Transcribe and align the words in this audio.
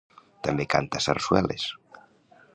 També 0.47 0.65
canta 0.75 1.03
sarsueles. 1.07 1.69